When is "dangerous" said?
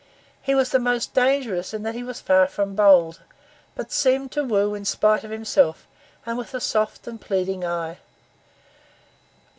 1.13-1.75